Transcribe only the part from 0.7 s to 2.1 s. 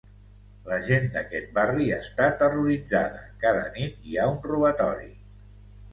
gent d'aquest barri